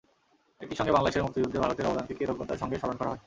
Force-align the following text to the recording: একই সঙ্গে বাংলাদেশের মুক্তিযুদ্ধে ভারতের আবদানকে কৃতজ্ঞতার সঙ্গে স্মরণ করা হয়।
একই 0.61 0.75
সঙ্গে 0.75 0.93
বাংলাদেশের 0.93 1.23
মুক্তিযুদ্ধে 1.23 1.61
ভারতের 1.63 1.87
আবদানকে 1.87 2.13
কৃতজ্ঞতার 2.15 2.61
সঙ্গে 2.61 2.77
স্মরণ 2.77 2.97
করা 2.97 3.09
হয়। 3.09 3.19